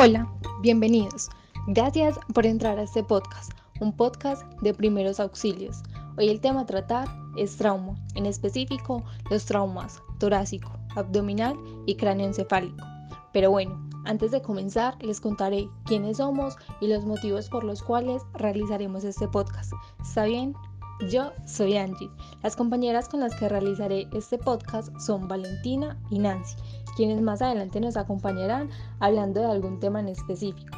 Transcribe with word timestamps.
Hola, 0.00 0.32
bienvenidos. 0.60 1.28
Gracias 1.66 2.20
por 2.32 2.46
entrar 2.46 2.78
a 2.78 2.82
este 2.82 3.02
podcast, 3.02 3.50
un 3.80 3.92
podcast 3.96 4.44
de 4.62 4.72
primeros 4.72 5.18
auxilios. 5.18 5.82
Hoy 6.16 6.28
el 6.28 6.40
tema 6.40 6.60
a 6.60 6.66
tratar 6.66 7.08
es 7.36 7.56
trauma, 7.56 7.96
en 8.14 8.24
específico 8.24 9.02
los 9.28 9.44
traumas 9.44 10.00
torácico, 10.20 10.70
abdominal 10.94 11.56
y 11.86 11.96
cráneoencefálico. 11.96 12.86
Pero 13.32 13.50
bueno, 13.50 13.90
antes 14.04 14.30
de 14.30 14.40
comenzar 14.40 14.94
les 15.02 15.20
contaré 15.20 15.68
quiénes 15.84 16.18
somos 16.18 16.54
y 16.80 16.86
los 16.86 17.04
motivos 17.04 17.48
por 17.48 17.64
los 17.64 17.82
cuales 17.82 18.22
realizaremos 18.34 19.02
este 19.02 19.26
podcast. 19.26 19.72
¿Está 20.00 20.26
bien? 20.26 20.54
Yo 21.10 21.32
soy 21.44 21.76
Angie. 21.76 22.10
Las 22.44 22.54
compañeras 22.54 23.08
con 23.08 23.18
las 23.18 23.34
que 23.34 23.48
realizaré 23.48 24.08
este 24.12 24.38
podcast 24.38 24.96
son 25.00 25.26
Valentina 25.26 25.96
y 26.10 26.18
Nancy, 26.18 26.56
quienes 26.98 27.22
más 27.22 27.40
adelante 27.42 27.78
nos 27.78 27.96
acompañarán 27.96 28.70
hablando 28.98 29.40
de 29.40 29.46
algún 29.46 29.78
tema 29.78 30.00
en 30.00 30.08
específico. 30.08 30.76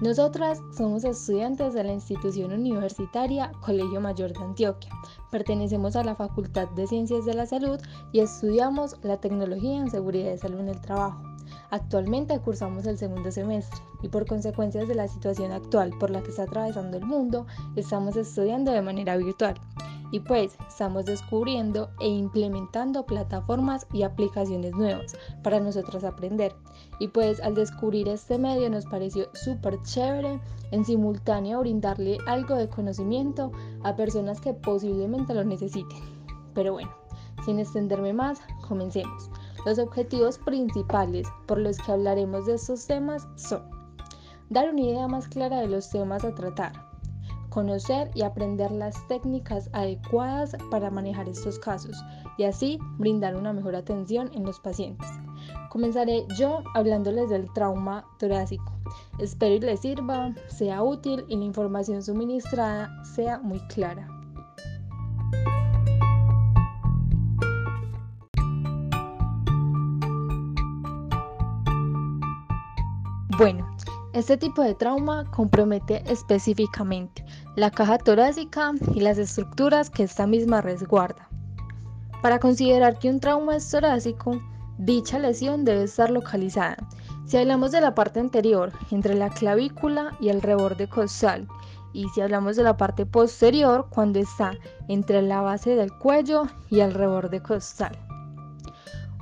Nosotras 0.00 0.60
somos 0.76 1.02
estudiantes 1.02 1.74
de 1.74 1.82
la 1.82 1.92
institución 1.92 2.52
universitaria 2.52 3.50
Colegio 3.62 4.00
Mayor 4.00 4.32
de 4.32 4.44
Antioquia. 4.44 4.92
Pertenecemos 5.32 5.96
a 5.96 6.04
la 6.04 6.14
Facultad 6.14 6.68
de 6.76 6.86
Ciencias 6.86 7.24
de 7.24 7.34
la 7.34 7.46
Salud 7.46 7.80
y 8.12 8.20
estudiamos 8.20 8.94
la 9.02 9.16
tecnología 9.16 9.80
en 9.80 9.90
seguridad 9.90 10.30
de 10.30 10.38
salud 10.38 10.60
en 10.60 10.68
el 10.68 10.80
trabajo. 10.80 11.20
Actualmente 11.70 12.38
cursamos 12.38 12.86
el 12.86 12.96
segundo 12.96 13.32
semestre 13.32 13.82
y 14.02 14.08
por 14.08 14.24
consecuencias 14.24 14.86
de 14.86 14.94
la 14.94 15.08
situación 15.08 15.50
actual 15.50 15.90
por 15.98 16.10
la 16.10 16.22
que 16.22 16.30
está 16.30 16.44
atravesando 16.44 16.96
el 16.96 17.04
mundo, 17.04 17.44
estamos 17.74 18.16
estudiando 18.16 18.70
de 18.70 18.82
manera 18.82 19.16
virtual. 19.16 19.56
Y 20.12 20.20
pues 20.20 20.56
estamos 20.68 21.04
descubriendo 21.04 21.90
e 22.00 22.08
implementando 22.08 23.06
plataformas 23.06 23.86
y 23.92 24.02
aplicaciones 24.02 24.74
nuevas 24.74 25.16
para 25.42 25.60
nosotros 25.60 26.04
aprender. 26.04 26.54
Y 26.98 27.08
pues 27.08 27.40
al 27.40 27.54
descubrir 27.54 28.08
este 28.08 28.38
medio 28.38 28.70
nos 28.70 28.86
pareció 28.86 29.28
súper 29.34 29.80
chévere 29.82 30.40
en 30.70 30.84
simultáneo 30.84 31.60
brindarle 31.60 32.18
algo 32.26 32.54
de 32.54 32.68
conocimiento 32.68 33.52
a 33.82 33.96
personas 33.96 34.40
que 34.40 34.54
posiblemente 34.54 35.34
lo 35.34 35.44
necesiten. 35.44 35.98
Pero 36.54 36.72
bueno, 36.72 36.90
sin 37.44 37.58
extenderme 37.58 38.12
más, 38.12 38.40
comencemos. 38.66 39.30
Los 39.66 39.78
objetivos 39.78 40.38
principales 40.38 41.26
por 41.46 41.58
los 41.58 41.76
que 41.78 41.92
hablaremos 41.92 42.46
de 42.46 42.54
estos 42.54 42.86
temas 42.86 43.26
son 43.36 43.62
dar 44.48 44.70
una 44.70 44.80
idea 44.80 45.08
más 45.08 45.28
clara 45.28 45.60
de 45.60 45.66
los 45.66 45.90
temas 45.90 46.24
a 46.24 46.34
tratar, 46.34 46.72
conocer 47.56 48.10
y 48.12 48.20
aprender 48.20 48.70
las 48.70 49.08
técnicas 49.08 49.70
adecuadas 49.72 50.54
para 50.70 50.90
manejar 50.90 51.26
estos 51.26 51.58
casos 51.58 51.96
y 52.36 52.44
así 52.44 52.78
brindar 52.98 53.34
una 53.34 53.54
mejor 53.54 53.74
atención 53.74 54.30
en 54.34 54.44
los 54.44 54.60
pacientes. 54.60 55.08
Comenzaré 55.70 56.26
yo 56.38 56.62
hablándoles 56.74 57.30
del 57.30 57.50
trauma 57.54 58.04
torácico. 58.18 58.70
Espero 59.18 59.54
y 59.54 59.60
les 59.60 59.80
sirva, 59.80 60.34
sea 60.48 60.82
útil 60.82 61.24
y 61.28 61.36
la 61.36 61.44
información 61.44 62.02
suministrada 62.02 62.90
sea 63.04 63.38
muy 63.38 63.60
clara. 63.68 64.06
Bueno, 73.38 73.75
este 74.16 74.38
tipo 74.38 74.62
de 74.62 74.74
trauma 74.74 75.30
compromete 75.30 76.02
específicamente 76.10 77.22
la 77.54 77.70
caja 77.70 77.98
torácica 77.98 78.72
y 78.94 79.00
las 79.00 79.18
estructuras 79.18 79.90
que 79.90 80.04
esta 80.04 80.26
misma 80.26 80.62
resguarda. 80.62 81.28
Para 82.22 82.38
considerar 82.38 82.98
que 82.98 83.10
un 83.10 83.20
trauma 83.20 83.56
es 83.56 83.70
torácico, 83.70 84.40
dicha 84.78 85.18
lesión 85.18 85.66
debe 85.66 85.84
estar 85.84 86.10
localizada. 86.10 86.78
Si 87.26 87.36
hablamos 87.36 87.72
de 87.72 87.82
la 87.82 87.94
parte 87.94 88.18
anterior, 88.18 88.72
entre 88.90 89.14
la 89.14 89.28
clavícula 89.28 90.16
y 90.18 90.30
el 90.30 90.40
reborde 90.40 90.88
costal, 90.88 91.46
y 91.92 92.08
si 92.14 92.22
hablamos 92.22 92.56
de 92.56 92.62
la 92.62 92.78
parte 92.78 93.04
posterior, 93.04 93.86
cuando 93.90 94.18
está 94.18 94.52
entre 94.88 95.20
la 95.20 95.42
base 95.42 95.76
del 95.76 95.92
cuello 95.92 96.44
y 96.70 96.80
el 96.80 96.94
reborde 96.94 97.42
costal. 97.42 97.98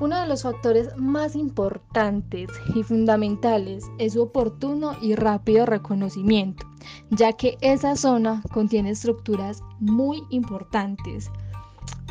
Uno 0.04 0.20
de 0.20 0.26
los 0.26 0.42
factores 0.42 0.94
más 0.98 1.34
importantes 1.34 2.50
y 2.74 2.82
fundamentales 2.82 3.86
es 3.96 4.12
su 4.12 4.24
oportuno 4.24 4.92
y 5.00 5.14
rápido 5.14 5.64
reconocimiento, 5.64 6.66
ya 7.08 7.32
que 7.32 7.56
esa 7.62 7.96
zona 7.96 8.42
contiene 8.52 8.90
estructuras 8.90 9.62
muy 9.80 10.22
importantes 10.28 11.30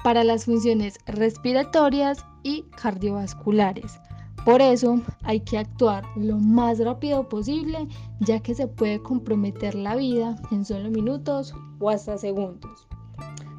para 0.03 0.23
las 0.23 0.45
funciones 0.45 0.97
respiratorias 1.05 2.25
y 2.41 2.63
cardiovasculares. 2.81 3.99
Por 4.43 4.63
eso 4.63 4.99
hay 5.21 5.41
que 5.41 5.59
actuar 5.59 6.03
lo 6.15 6.39
más 6.39 6.79
rápido 6.79 7.29
posible, 7.29 7.87
ya 8.21 8.39
que 8.39 8.55
se 8.55 8.65
puede 8.65 9.03
comprometer 9.03 9.75
la 9.75 9.95
vida 9.95 10.35
en 10.49 10.65
solo 10.65 10.89
minutos 10.89 11.53
o 11.79 11.91
hasta 11.91 12.17
segundos. 12.17 12.87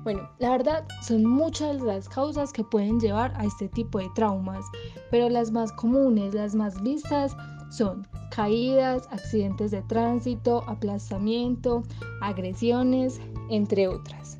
Bueno, 0.05 0.29
la 0.39 0.51
verdad 0.51 0.85
son 1.01 1.25
muchas 1.25 1.81
las 1.81 2.11
causas 2.11 2.53
que 2.53 2.63
pueden 2.63 3.01
llevar 3.01 3.33
a 3.37 3.47
este 3.47 3.69
tipo 3.69 3.99
de 3.99 4.11
traumas, 4.15 4.67
pero 5.11 5.31
las 5.31 5.51
más 5.51 5.73
comunes, 5.73 6.35
las 6.35 6.55
más 6.55 6.81
vistas 6.83 7.35
son 7.71 8.07
caídas, 8.31 9.09
accidentes 9.11 9.71
de 9.71 9.81
tránsito, 9.83 10.63
aplastamiento, 10.69 11.83
agresiones, 12.21 13.19
entre 13.49 13.89
otras. 13.89 14.39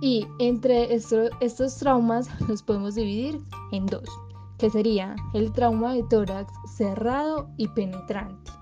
Y 0.00 0.28
entre 0.38 0.94
estos 0.94 1.76
traumas 1.76 2.28
los 2.48 2.62
podemos 2.62 2.94
dividir 2.94 3.40
en 3.72 3.86
dos, 3.86 4.08
que 4.56 4.70
sería 4.70 5.16
el 5.34 5.52
trauma 5.52 5.94
de 5.94 6.04
tórax 6.04 6.52
cerrado 6.76 7.50
y 7.56 7.66
penetrante. 7.68 8.52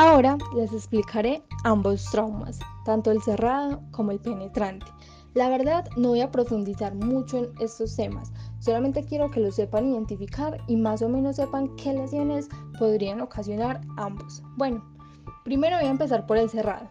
Ahora 0.00 0.38
les 0.54 0.72
explicaré 0.72 1.42
ambos 1.64 2.04
traumas, 2.12 2.60
tanto 2.84 3.10
el 3.10 3.20
cerrado 3.20 3.82
como 3.90 4.12
el 4.12 4.20
penetrante. 4.20 4.86
La 5.34 5.48
verdad 5.48 5.88
no 5.96 6.10
voy 6.10 6.20
a 6.20 6.30
profundizar 6.30 6.94
mucho 6.94 7.38
en 7.38 7.50
estos 7.58 7.96
temas, 7.96 8.32
solamente 8.60 9.02
quiero 9.02 9.28
que 9.28 9.40
lo 9.40 9.50
sepan 9.50 9.90
identificar 9.90 10.62
y 10.68 10.76
más 10.76 11.02
o 11.02 11.08
menos 11.08 11.34
sepan 11.34 11.74
qué 11.74 11.94
lesiones 11.94 12.48
podrían 12.78 13.20
ocasionar 13.20 13.80
ambos. 13.96 14.40
Bueno, 14.56 14.84
primero 15.42 15.76
voy 15.78 15.86
a 15.86 15.90
empezar 15.90 16.26
por 16.26 16.36
el 16.36 16.48
cerrado. 16.48 16.88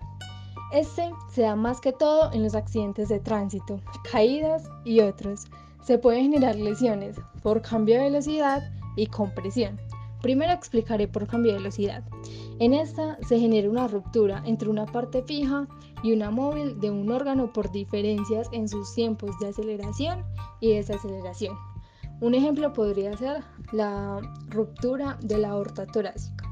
Este 0.74 1.10
se 1.32 1.44
da 1.44 1.56
más 1.56 1.80
que 1.80 1.94
todo 1.94 2.30
en 2.34 2.44
los 2.44 2.56
accidentes 2.56 3.08
de 3.08 3.22
tránsito, 3.22 3.80
caídas 4.12 4.70
y 4.84 5.00
otros. 5.00 5.46
Se 5.82 5.98
pueden 5.98 6.34
generar 6.34 6.58
lesiones 6.58 7.16
por 7.42 7.62
cambio 7.62 7.96
de 7.96 8.04
velocidad 8.04 8.70
y 8.98 9.08
compresión. 9.08 9.80
Primero 10.22 10.52
explicaré 10.52 11.08
por 11.08 11.28
cambio 11.28 11.52
de 11.52 11.60
velocidad. 11.60 12.04
En 12.60 12.74
esta 12.74 13.18
se 13.28 13.40
genera 13.40 13.70
una 13.70 13.88
ruptura 13.88 14.42
entre 14.46 14.70
una 14.70 14.86
parte 14.86 15.22
fija 15.24 15.68
y 16.04 16.12
una 16.12 16.32
móvil 16.32 16.80
de 16.80 16.92
un 16.92 17.12
órgano 17.12 17.54
por 17.54 17.72
diferencias 17.72 18.50
en 18.52 18.68
sus 18.68 18.94
tiempos 18.96 19.38
de 19.40 19.50
aceleración 19.50 20.24
y 20.60 20.74
desaceleración. 20.74 21.56
Un 22.20 22.34
ejemplo 22.34 22.74
podría 22.74 23.16
ser 23.16 23.44
la 23.72 24.20
ruptura 24.50 25.18
de 25.22 25.38
la 25.38 25.50
aorta 25.50 25.86
torácica. 25.86 26.46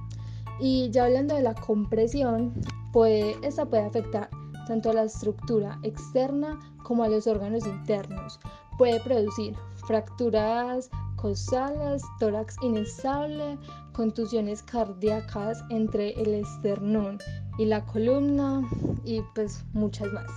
Y 0.60 0.90
ya 0.92 1.06
hablando 1.06 1.36
de 1.36 1.42
la 1.42 1.56
compresión, 1.56 2.54
puede, 2.94 3.36
esta 3.42 3.66
puede 3.66 3.84
afectar 3.84 4.30
tanto 4.68 4.92
a 4.92 4.94
la 4.94 5.04
estructura 5.04 5.80
externa 5.84 6.60
como 6.84 7.04
a 7.04 7.10
los 7.10 7.28
órganos 7.28 7.66
internos. 7.66 8.40
Puede 8.78 9.00
producir 9.00 9.56
fracturas 9.88 10.90
costales, 11.26 12.04
tórax 12.20 12.56
inestable, 12.62 13.58
contusiones 13.94 14.62
cardíacas 14.62 15.64
entre 15.72 16.12
el 16.22 16.36
esternón 16.36 17.18
y 17.58 17.66
la 17.66 17.84
columna 17.84 18.62
y 19.04 19.24
pues 19.34 19.66
muchas 19.74 20.14
más. 20.14 20.30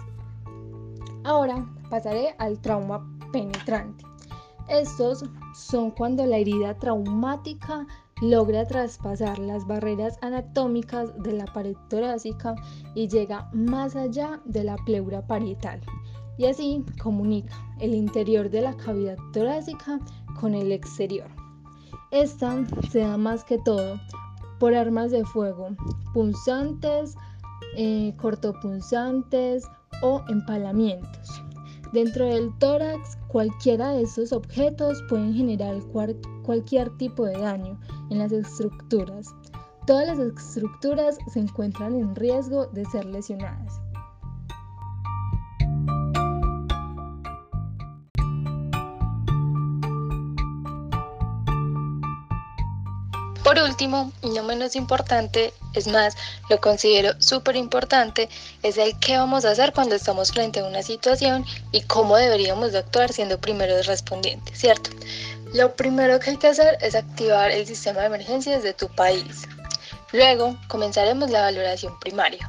Ahora 1.25 1.62
pasaré 1.90 2.35
al 2.38 2.58
trauma 2.61 3.06
penetrante. 3.32 4.02
Estos 4.70 5.26
son 5.55 5.90
cuando 5.90 6.25
la 6.25 6.38
herida 6.38 6.73
traumática 6.79 7.87
logra 8.23 8.67
traspasar 8.67 9.38
las 9.38 9.67
barreras 9.67 10.17
anatómicas 10.23 11.23
de 11.23 11.34
la 11.34 11.44
pared 11.52 11.76
torácica 11.91 12.55
y 12.94 13.08
llega 13.08 13.50
más 13.52 13.94
allá 13.94 14.41
de 14.46 14.64
la 14.64 14.76
pleura 14.87 15.20
parietal 15.26 15.82
y 16.38 16.46
así 16.46 16.84
comunica 17.02 17.52
el 17.81 17.94
interior 17.94 18.49
de 18.49 18.62
la 18.62 18.76
cavidad 18.76 19.19
torácica 19.32 19.99
con 20.40 20.55
el 20.55 20.73
exterior. 20.73 21.29
Esta 22.11 22.64
se 22.90 23.00
da 23.00 23.17
más 23.17 23.44
que 23.44 23.58
todo 23.58 24.00
por 24.58 24.75
armas 24.75 25.11
de 25.11 25.25
fuego 25.25 25.69
punzantes, 26.14 27.17
eh, 27.76 28.14
cortopunzantes 28.17 29.64
o 30.02 30.23
empalamientos. 30.29 31.43
Dentro 31.93 32.26
del 32.26 32.56
tórax, 32.58 33.17
cualquiera 33.29 33.90
de 33.90 34.02
estos 34.02 34.32
objetos 34.32 35.02
pueden 35.08 35.35
generar 35.35 35.76
cualquier 36.44 36.91
tipo 36.99 37.25
de 37.25 37.38
daño 37.38 37.79
en 38.11 38.19
las 38.19 38.32
estructuras. 38.32 39.34
Todas 39.87 40.06
las 40.06 40.19
estructuras 40.19 41.17
se 41.32 41.41
encuentran 41.41 41.94
en 41.94 42.14
riesgo 42.14 42.67
de 42.67 42.84
ser 42.87 43.06
lesionadas. 43.06 43.81
Por 53.49 53.61
último, 53.61 54.12
y 54.21 54.29
no 54.29 54.43
menos 54.43 54.77
importante, 54.77 55.55
es 55.73 55.87
más, 55.87 56.15
lo 56.50 56.61
considero 56.61 57.15
súper 57.19 57.56
importante, 57.56 58.29
es 58.62 58.77
el 58.77 58.99
qué 58.99 59.17
vamos 59.17 59.47
a 59.47 59.53
hacer 59.53 59.73
cuando 59.73 59.95
estamos 59.95 60.33
frente 60.33 60.61
a 60.61 60.65
una 60.65 60.83
situación 60.83 61.47
y 61.73 61.81
cómo 61.81 62.19
deberíamos 62.19 62.73
de 62.73 62.81
actuar 62.81 63.11
siendo 63.11 63.41
primeros 63.41 63.87
respondientes, 63.87 64.59
¿cierto? 64.59 64.91
Lo 65.55 65.75
primero 65.75 66.21
que 66.21 66.29
hay 66.29 66.37
que 66.37 66.49
hacer 66.49 66.77
es 66.83 66.95
activar 66.95 67.50
el 67.50 67.67
sistema 67.67 68.00
de 68.00 68.09
emergencias 68.09 68.62
de 68.62 68.75
tu 68.75 68.87
país. 68.89 69.49
Luego 70.12 70.55
comenzaremos 70.69 71.31
la 71.31 71.41
valoración 71.41 71.99
primaria, 72.01 72.47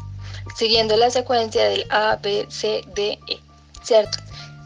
siguiendo 0.57 0.97
la 0.97 1.09
secuencia 1.11 1.63
del 1.69 1.85
A, 1.91 2.17
B, 2.17 2.45
C, 2.49 2.83
D, 2.93 3.17
E, 3.29 3.39
¿cierto? 3.83 4.17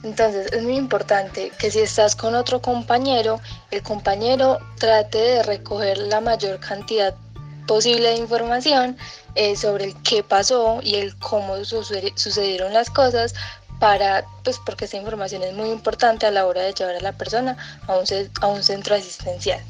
Entonces 0.03 0.51
es 0.51 0.61
muy 0.61 0.75
importante 0.75 1.51
que 1.57 1.71
si 1.71 1.79
estás 1.79 2.15
con 2.15 2.35
otro 2.35 2.61
compañero, 2.61 3.39
el 3.71 3.81
compañero 3.81 4.59
trate 4.77 5.17
de 5.17 5.44
recoger 5.44 5.97
la 5.97 6.19
mayor 6.19 6.59
cantidad 6.59 7.15
posible 7.65 8.09
de 8.09 8.17
información 8.17 8.97
eh, 9.35 9.55
sobre 9.55 9.85
el 9.85 10.03
qué 10.03 10.21
pasó 10.21 10.79
y 10.83 10.95
el 10.95 11.17
cómo 11.17 11.63
sucedieron 11.63 12.73
las 12.73 12.89
cosas 12.89 13.33
para, 13.79 14.25
pues 14.44 14.59
porque 14.65 14.85
esta 14.85 14.97
información 14.97 15.44
es 15.44 15.53
muy 15.53 15.69
importante 15.69 16.25
a 16.25 16.31
la 16.31 16.45
hora 16.45 16.61
de 16.61 16.73
llevar 16.73 16.95
a 16.95 17.01
la 17.01 17.13
persona 17.13 17.57
a 17.88 17.97
un, 17.97 18.05
a 18.41 18.47
un 18.47 18.61
centro 18.61 18.95
asistencial. 18.95 19.61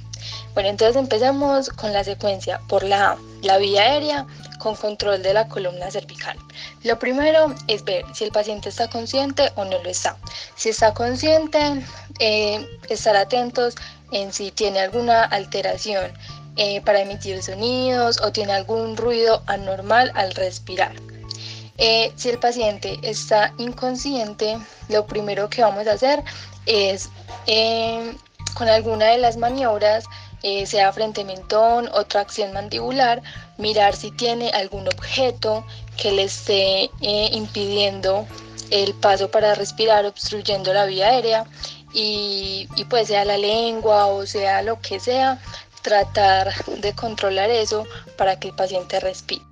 Bueno, 0.53 0.69
entonces 0.69 0.95
empezamos 0.95 1.69
con 1.69 1.94
la 1.94 2.03
secuencia 2.03 2.59
por 2.67 2.83
la 2.83 3.17
la 3.44 3.57
vía 3.57 3.83
aérea 3.83 4.25
con 4.57 4.75
control 4.75 5.21
de 5.21 5.33
la 5.33 5.47
columna 5.47 5.91
cervical. 5.91 6.38
Lo 6.83 6.97
primero 6.97 7.53
es 7.67 7.83
ver 7.83 8.05
si 8.13 8.23
el 8.23 8.31
paciente 8.31 8.69
está 8.69 8.89
consciente 8.89 9.51
o 9.55 9.65
no 9.65 9.83
lo 9.83 9.89
está. 9.89 10.17
Si 10.55 10.69
está 10.69 10.94
consciente, 10.94 11.83
eh, 12.19 12.65
estar 12.89 13.15
atentos 13.15 13.75
en 14.11 14.31
si 14.31 14.51
tiene 14.51 14.79
alguna 14.79 15.23
alteración 15.23 16.11
eh, 16.56 16.81
para 16.81 17.01
emitir 17.01 17.44
sonidos 17.44 18.21
o 18.21 18.31
tiene 18.31 18.53
algún 18.53 18.95
ruido 18.95 19.44
anormal 19.47 20.11
al 20.15 20.33
respirar. 20.33 20.94
Eh, 21.77 22.13
si 22.15 22.29
el 22.29 22.39
paciente 22.39 22.97
está 23.01 23.53
inconsciente, 23.57 24.57
lo 24.88 25.06
primero 25.06 25.49
que 25.49 25.63
vamos 25.63 25.88
a 25.88 25.94
hacer 25.94 26.23
es 26.65 27.09
con 28.53 28.69
alguna 28.69 29.07
de 29.07 29.17
las 29.17 29.35
maniobras 29.35 30.06
eh, 30.44 30.66
sea 30.66 30.92
frente 30.94 31.24
mentón 31.24 31.90
o 31.94 32.06
tracción 32.06 32.54
mandibular, 32.54 33.22
mirar 33.57 33.95
si 33.95 34.12
tiene 34.12 34.50
algún 34.50 34.88
objeto 34.88 35.66
que 35.98 36.12
le 36.12 36.24
esté 36.24 36.92
eh, 37.01 37.30
impidiendo 37.31 38.28
el 38.69 38.94
paso 38.95 39.31
para 39.31 39.56
respirar, 39.56 40.06
obstruyendo 40.06 40.74
la 40.74 40.86
vía 40.86 41.07
aérea 41.07 41.45
y, 41.94 42.68
y 42.75 42.86
pues 42.86 43.07
sea 43.07 43.25
la 43.25 43.38
lengua 43.38 44.07
o 44.07 44.25
sea 44.25 44.62
lo 44.62 44.80
que 44.81 45.00
sea, 45.00 45.40
tratar 45.81 46.54
de 46.66 46.94
controlar 46.94 47.50
eso 47.50 47.86
para 48.18 48.40
que 48.40 48.50
el 48.50 48.56
paciente 48.56 49.00
respire. 49.00 49.44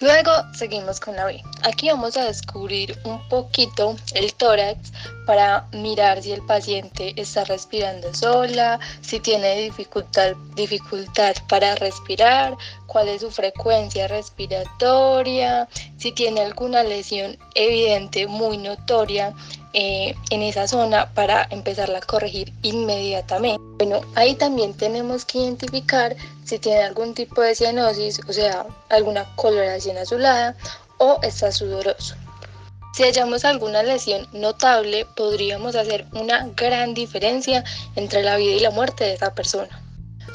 Luego 0.00 0.30
seguimos 0.52 1.00
con 1.00 1.16
la 1.16 1.24
B. 1.24 1.42
Aquí 1.62 1.88
vamos 1.88 2.16
a 2.18 2.24
descubrir 2.24 2.98
un 3.04 3.26
poquito 3.28 3.96
el 4.14 4.34
tórax 4.34 4.92
para 5.26 5.66
mirar 5.72 6.22
si 6.22 6.32
el 6.32 6.42
paciente 6.42 7.12
está 7.16 7.44
respirando 7.44 8.14
sola, 8.14 8.80
si 9.02 9.20
tiene 9.20 9.56
dificultad, 9.56 10.34
dificultad 10.54 11.34
para 11.48 11.74
respirar, 11.74 12.56
cuál 12.86 13.08
es 13.08 13.20
su 13.20 13.30
frecuencia 13.30 14.08
respiratoria, 14.08 15.68
si 15.98 16.12
tiene 16.12 16.40
alguna 16.40 16.82
lesión 16.82 17.36
evidente, 17.54 18.26
muy 18.26 18.56
notoria 18.56 19.34
eh, 19.72 20.14
en 20.30 20.42
esa 20.42 20.66
zona 20.66 21.12
para 21.12 21.46
empezarla 21.50 21.98
a 21.98 22.02
corregir 22.02 22.52
inmediatamente. 22.62 23.60
Bueno, 23.76 24.00
ahí 24.14 24.34
también 24.34 24.72
tenemos 24.74 25.24
que 25.26 25.38
identificar 25.38 26.16
si 26.44 26.58
tiene 26.58 26.84
algún 26.84 27.12
tipo 27.12 27.42
de 27.42 27.54
cianosis, 27.54 28.20
o 28.26 28.32
sea, 28.32 28.66
alguna 28.88 29.26
coloración 29.36 29.98
azulada 29.98 30.56
o 30.98 31.18
está 31.22 31.52
sudoroso. 31.52 32.14
Si 32.96 33.02
hallamos 33.02 33.44
alguna 33.44 33.82
lesión 33.82 34.26
notable, 34.32 35.04
podríamos 35.16 35.76
hacer 35.76 36.06
una 36.14 36.48
gran 36.56 36.94
diferencia 36.94 37.62
entre 37.94 38.22
la 38.22 38.38
vida 38.38 38.54
y 38.54 38.60
la 38.60 38.70
muerte 38.70 39.04
de 39.04 39.12
esa 39.12 39.34
persona. 39.34 39.82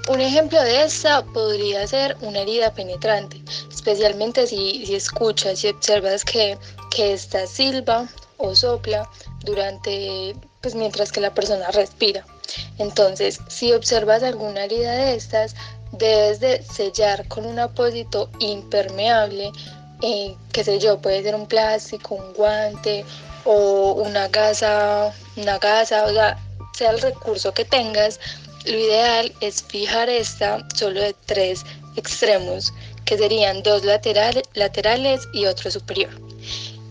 Un 0.09 0.21
ejemplo 0.21 0.61
de 0.61 0.83
esta 0.83 1.23
podría 1.23 1.87
ser 1.87 2.15
una 2.21 2.41
herida 2.41 2.71
penetrante, 2.71 3.41
especialmente 3.67 4.45
si, 4.45 4.85
si 4.85 4.93
escuchas 4.93 5.63
y 5.63 5.69
observas 5.69 6.23
que, 6.23 6.55
que 6.95 7.13
esta 7.13 7.47
silba 7.47 8.07
o 8.37 8.53
sopla 8.53 9.09
durante, 9.43 10.35
pues 10.61 10.75
mientras 10.75 11.11
que 11.11 11.19
la 11.19 11.33
persona 11.33 11.71
respira. 11.71 12.27
Entonces, 12.77 13.39
si 13.47 13.73
observas 13.73 14.21
alguna 14.21 14.65
herida 14.65 14.91
de 14.91 15.15
estas, 15.15 15.55
debes 15.93 16.39
de 16.39 16.61
sellar 16.61 17.27
con 17.27 17.47
un 17.47 17.57
apósito 17.57 18.29
impermeable, 18.37 19.51
eh, 20.01 20.35
qué 20.51 20.63
sé 20.63 20.79
yo, 20.79 20.99
puede 20.99 21.23
ser 21.23 21.35
un 21.35 21.47
plástico, 21.47 22.15
un 22.15 22.33
guante 22.33 23.05
o 23.45 23.93
una 23.93 24.27
gasa, 24.27 25.13
una 25.35 25.57
gasa, 25.57 26.05
o 26.05 26.13
sea, 26.13 26.37
sea 26.73 26.91
el 26.91 27.01
recurso 27.01 27.53
que 27.53 27.65
tengas, 27.65 28.19
lo 28.65 28.77
ideal 28.77 29.33
es 29.41 29.63
fijar 29.63 30.09
esta 30.09 30.65
solo 30.75 31.01
de 31.01 31.15
tres 31.25 31.65
extremos, 31.95 32.73
que 33.05 33.17
serían 33.17 33.63
dos 33.63 33.83
laterales, 33.83 34.43
laterales 34.53 35.27
y 35.33 35.45
otro 35.45 35.71
superior 35.71 36.11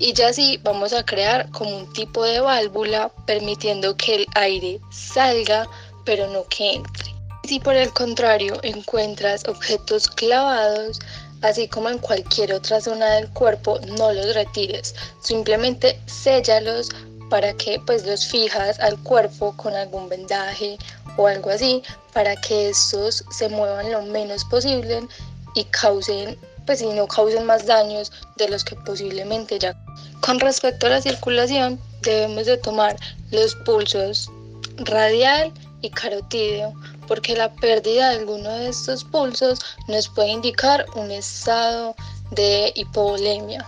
y 0.01 0.15
ya 0.15 0.29
así 0.29 0.59
vamos 0.65 0.95
a 0.95 1.05
crear 1.05 1.49
como 1.51 1.77
un 1.77 1.93
tipo 1.93 2.25
de 2.25 2.41
válvula 2.41 3.13
permitiendo 3.27 3.97
que 3.99 4.17
el 4.17 4.27
aire 4.35 4.81
salga 4.91 5.69
pero 6.07 6.27
no 6.29 6.45
que 6.49 6.73
entre. 6.73 7.15
Si 7.47 7.61
por 7.61 7.75
el 7.75 7.93
contrario 7.93 8.59
encuentras 8.63 9.47
objetos 9.47 10.09
clavados, 10.09 10.99
así 11.43 11.69
como 11.69 11.89
en 11.89 11.99
cualquier 11.99 12.53
otra 12.53 12.81
zona 12.81 13.11
del 13.15 13.29
cuerpo, 13.31 13.79
no 13.97 14.13
los 14.13 14.35
retires, 14.35 14.95
simplemente 15.21 16.01
séllalos 16.07 16.91
para 17.31 17.53
que 17.55 17.81
pues 17.87 18.05
los 18.05 18.27
fijas 18.27 18.79
al 18.81 18.99
cuerpo 19.03 19.57
con 19.57 19.75
algún 19.75 20.09
vendaje 20.09 20.77
o 21.17 21.27
algo 21.27 21.51
así 21.51 21.83
para 22.13 22.37
que 22.37 22.71
estos 22.71 23.25
se 23.31 23.49
muevan 23.49 23.91
lo 23.93 24.03
menos 24.03 24.45
posible 24.45 25.07
y 25.55 25.65
causen 25.65 26.37
pues 26.67 26.83
y 26.83 26.89
no 26.89 27.07
causen 27.07 27.47
más 27.47 27.67
daños 27.67 28.13
de 28.37 28.49
los 28.49 28.65
que 28.65 28.77
posiblemente 28.77 29.59
ya. 29.59 29.75
Con 30.21 30.39
respecto 30.39 30.87
a 30.87 30.91
la 30.91 31.03
circulación, 31.03 31.81
debemos 32.03 32.47
de 32.47 32.59
tomar 32.59 32.97
los 33.31 33.55
pulsos 33.57 34.31
radial 34.77 35.53
y 35.83 35.91
carotídeo, 35.91 36.75
porque 37.07 37.37
la 37.37 37.53
pérdida 37.55 38.11
de 38.11 38.19
alguno 38.19 38.51
de 38.51 38.69
estos 38.69 39.05
pulsos 39.05 39.61
nos 39.89 40.09
puede 40.09 40.29
indicar 40.29 40.87
un 40.95 41.11
estado 41.11 41.95
de 42.31 42.73
hipovolemia. 42.75 43.67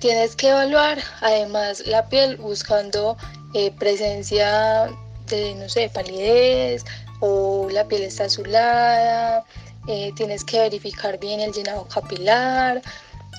Tienes 0.00 0.36
que 0.36 0.50
evaluar 0.50 0.98
además 1.20 1.86
la 1.86 2.08
piel 2.08 2.36
buscando 2.36 3.16
eh, 3.54 3.70
presencia 3.78 4.90
de, 5.28 5.54
no 5.54 5.68
sé, 5.68 5.88
palidez 5.88 6.84
o 7.20 7.68
la 7.70 7.86
piel 7.86 8.02
está 8.02 8.24
azulada, 8.24 9.44
eh, 9.86 10.12
tienes 10.16 10.44
que 10.44 10.60
verificar 10.60 11.18
bien 11.18 11.40
el 11.40 11.52
llenado 11.52 11.86
capilar, 11.88 12.82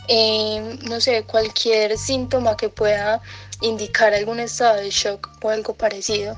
eh, 0.07 0.77
no 0.83 1.01
sé, 1.01 1.23
cualquier 1.23 1.97
síntoma 1.97 2.55
que 2.55 2.69
pueda 2.69 3.21
indicar 3.61 4.13
algún 4.13 4.39
estado 4.39 4.77
de 4.77 4.89
shock 4.89 5.29
o 5.43 5.49
algo 5.49 5.73
parecido. 5.73 6.35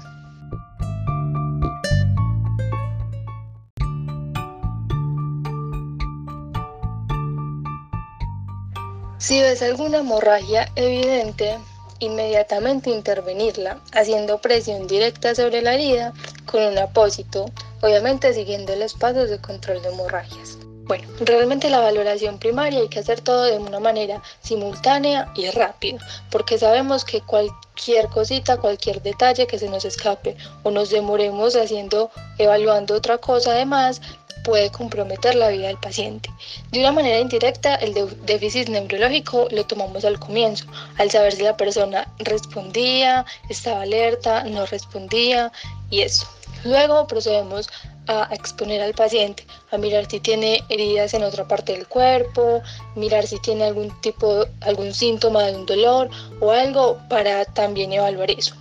Si 9.20 9.42
ves 9.42 9.64
alguna 9.64 10.00
hemorragia 10.00 10.72
evidente, 10.76 11.58
inmediatamente 12.00 12.92
intervenirla, 12.92 13.82
haciendo 13.92 14.40
presión 14.40 14.86
directa 14.86 15.34
sobre 15.34 15.64
la 15.64 15.74
herida 15.74 16.14
con 16.46 16.62
un 16.62 16.78
apósito, 16.78 17.46
obviamente 17.82 18.32
siguiendo 18.34 18.76
los 18.76 18.94
pasos 18.94 19.32
de 19.32 19.42
control 19.42 19.82
de 19.82 19.90
hemorragias. 19.90 20.60
Bueno, 20.88 21.08
realmente 21.20 21.70
la 21.70 21.80
valoración 21.80 22.38
primaria 22.38 22.80
hay 22.80 22.88
que 22.88 23.00
hacer 23.00 23.20
todo 23.20 23.44
de 23.44 23.58
una 23.58 23.80
manera 23.80 24.22
simultánea 24.42 25.30
y 25.36 25.50
rápida, 25.50 26.00
porque 26.32 26.60
sabemos 26.60 27.04
que 27.04 27.20
cualquier 27.22 28.08
cosita, 28.08 28.58
cualquier 28.58 29.02
detalle 29.02 29.48
que 29.48 29.60
se 29.60 29.68
nos 29.68 29.84
escape 29.84 30.38
o 30.64 30.72
nos 30.72 30.90
demoremos 30.90 31.56
haciendo, 31.56 32.10
evaluando 32.38 32.94
otra 32.94 33.18
cosa 33.18 33.52
además, 33.52 34.00
puede 34.48 34.72
comprometer 34.72 35.36
la 35.36 35.50
vida 35.50 35.68
del 35.68 35.78
paciente. 35.78 36.30
De 36.72 36.80
una 36.80 36.94
manera 36.94 37.20
indirecta, 37.20 37.76
el 37.76 37.94
déficit 38.26 38.70
neurológico 38.70 39.50
lo 39.52 39.66
tomamos 39.66 40.06
al 40.06 40.20
comienzo, 40.20 40.66
al 40.98 41.12
saber 41.12 41.34
si 41.34 41.44
la 41.44 41.58
persona 41.58 42.08
respondía, 42.20 43.26
estaba 43.50 43.82
alerta, 43.82 44.46
no 44.46 44.66
respondía 44.66 45.52
y 45.90 46.00
eso. 46.00 46.26
Luego 46.64 47.08
procedemos 47.08 47.68
a 48.08 48.30
exponer 48.32 48.82
al 48.82 48.94
paciente, 48.94 49.46
a 49.72 49.78
mirar 49.78 50.10
si 50.10 50.22
tiene 50.22 50.64
heridas 50.70 51.14
en 51.14 51.24
otra 51.24 51.46
parte 51.46 51.74
del 51.74 51.86
cuerpo, 51.86 52.62
mirar 52.96 53.28
si 53.28 53.40
tiene 53.40 53.66
algún 53.66 53.90
tipo, 54.00 54.46
algún 54.62 54.94
síntoma 54.94 55.44
de 55.44 55.58
un 55.58 55.66
dolor 55.66 56.10
o 56.40 56.52
algo 56.52 56.98
para 57.10 57.44
también 57.44 57.92
evaluar 57.92 58.32
eso. 58.32 58.56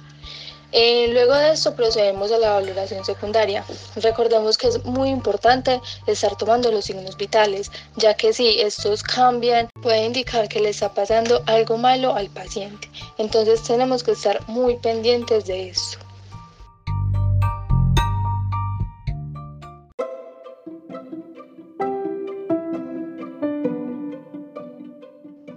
Eh, 0.78 1.08
luego 1.10 1.32
de 1.34 1.52
esto 1.52 1.74
procedemos 1.74 2.30
a 2.30 2.36
la 2.36 2.50
valoración 2.50 3.02
secundaria. 3.02 3.64
Recordemos 3.96 4.58
que 4.58 4.68
es 4.68 4.84
muy 4.84 5.08
importante 5.08 5.80
estar 6.06 6.36
tomando 6.36 6.70
los 6.70 6.84
signos 6.84 7.16
vitales, 7.16 7.70
ya 7.96 8.12
que 8.12 8.34
si 8.34 8.60
estos 8.60 9.02
cambian 9.02 9.70
puede 9.80 10.04
indicar 10.04 10.50
que 10.50 10.60
le 10.60 10.68
está 10.68 10.92
pasando 10.92 11.42
algo 11.46 11.78
malo 11.78 12.14
al 12.14 12.28
paciente. 12.28 12.90
Entonces 13.16 13.62
tenemos 13.62 14.04
que 14.04 14.10
estar 14.12 14.46
muy 14.48 14.76
pendientes 14.76 15.46
de 15.46 15.70
esto. 15.70 16.05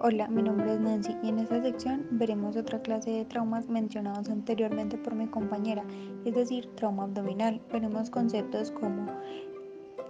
Hola, 0.02 0.30
mi 0.30 0.42
nombre 0.42 0.74
es 0.74 0.80
Nancy 0.80 1.14
y 1.22 1.28
en 1.28 1.40
esta 1.40 1.62
sección 1.62 2.08
veremos 2.12 2.56
otra 2.56 2.82
clase 2.82 3.12
de 3.12 3.26
traumas 3.26 3.68
mencionados 3.68 4.30
anteriormente 4.30 4.98
por 4.98 5.14
mi 5.14 5.28
compañera, 5.28 5.84
es 6.24 6.36
decir, 6.36 6.70
trauma 6.76 7.04
abdominal. 7.04 7.60
Veremos 7.70 8.10
conceptos 8.10 8.72
como 8.72 9.12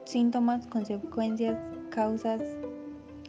síntomas, 0.05 0.67
consecuencias, 0.67 1.57
causas 1.89 2.39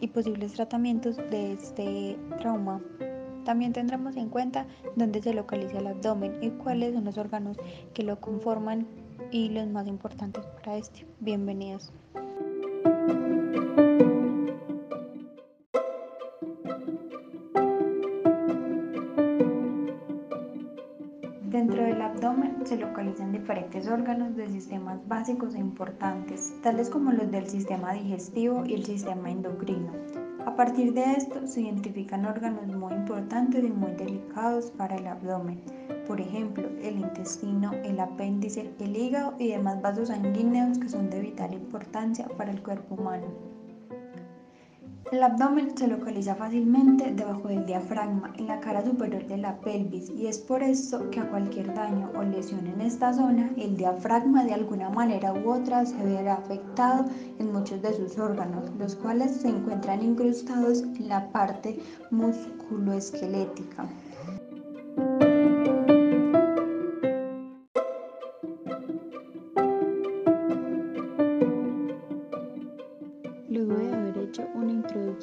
y 0.00 0.08
posibles 0.08 0.52
tratamientos 0.52 1.16
de 1.16 1.54
este 1.54 2.18
trauma. 2.40 2.82
También 3.46 3.72
tendremos 3.72 4.16
en 4.16 4.28
cuenta 4.28 4.66
dónde 4.96 5.22
se 5.22 5.32
localiza 5.32 5.78
el 5.78 5.86
abdomen 5.86 6.42
y 6.42 6.50
cuáles 6.50 6.92
son 6.92 7.06
los 7.06 7.16
órganos 7.16 7.56
que 7.94 8.02
lo 8.02 8.20
conforman 8.20 8.86
y 9.30 9.48
los 9.48 9.66
más 9.68 9.86
importantes 9.86 10.44
para 10.44 10.76
este. 10.76 11.06
Bienvenidos. 11.20 11.90
Se 22.70 22.76
localizan 22.76 23.32
diferentes 23.32 23.88
órganos 23.88 24.36
de 24.36 24.48
sistemas 24.48 25.00
básicos 25.08 25.56
e 25.56 25.58
importantes, 25.58 26.54
tales 26.62 26.88
como 26.88 27.10
los 27.10 27.28
del 27.28 27.48
sistema 27.48 27.92
digestivo 27.92 28.64
y 28.64 28.74
el 28.74 28.84
sistema 28.84 29.28
endocrino. 29.28 29.90
A 30.46 30.54
partir 30.54 30.94
de 30.94 31.02
esto 31.02 31.48
se 31.48 31.62
identifican 31.62 32.26
órganos 32.26 32.68
muy 32.68 32.94
importantes 32.94 33.64
y 33.64 33.70
muy 33.70 33.90
delicados 33.94 34.70
para 34.70 34.94
el 34.94 35.08
abdomen, 35.08 35.60
por 36.06 36.20
ejemplo, 36.20 36.68
el 36.80 37.00
intestino, 37.00 37.72
el 37.72 37.98
apéndice, 37.98 38.72
el 38.78 38.96
hígado 38.96 39.34
y 39.40 39.48
demás 39.48 39.82
vasos 39.82 40.06
sanguíneos 40.06 40.78
que 40.78 40.88
son 40.88 41.10
de 41.10 41.22
vital 41.22 41.52
importancia 41.52 42.28
para 42.36 42.52
el 42.52 42.62
cuerpo 42.62 42.94
humano. 42.94 43.49
El 45.12 45.24
abdomen 45.24 45.76
se 45.76 45.88
localiza 45.88 46.36
fácilmente 46.36 47.12
debajo 47.12 47.48
del 47.48 47.66
diafragma, 47.66 48.32
en 48.38 48.46
la 48.46 48.60
cara 48.60 48.84
superior 48.84 49.26
de 49.26 49.38
la 49.38 49.58
pelvis, 49.58 50.08
y 50.08 50.28
es 50.28 50.38
por 50.38 50.62
esto 50.62 51.10
que 51.10 51.18
a 51.18 51.28
cualquier 51.28 51.74
daño 51.74 52.12
o 52.16 52.22
lesión 52.22 52.64
en 52.68 52.80
esta 52.80 53.12
zona, 53.12 53.50
el 53.56 53.76
diafragma 53.76 54.44
de 54.44 54.54
alguna 54.54 54.88
manera 54.88 55.32
u 55.32 55.50
otra 55.50 55.84
se 55.84 55.96
verá 55.96 56.34
afectado 56.34 57.06
en 57.40 57.52
muchos 57.52 57.82
de 57.82 57.92
sus 57.92 58.18
órganos, 58.18 58.70
los 58.78 58.94
cuales 58.94 59.32
se 59.32 59.48
encuentran 59.48 60.00
incrustados 60.00 60.82
en 60.82 61.08
la 61.08 61.26
parte 61.32 61.80
musculoesquelética. 62.12 63.88